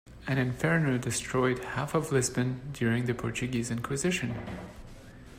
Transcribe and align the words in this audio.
An 0.25 0.39
inferno 0.39 0.97
destroyed 0.97 1.59
half 1.59 1.93
of 1.93 2.11
Lisbon 2.11 2.71
during 2.73 3.05
the 3.05 3.13
Portuguese 3.13 3.69
inquisition. 3.69 4.33